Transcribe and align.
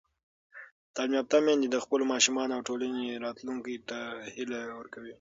تعلیم 0.95 1.15
یافته 1.17 1.37
میندې 1.45 1.67
د 1.71 1.77
خپلو 1.83 2.03
ماشومانو 2.13 2.53
او 2.55 2.65
ټولنې 2.69 3.21
راتلونکي 3.25 3.75
ته 3.89 3.99
هیله 4.35 4.59
ورکوي. 4.79 5.09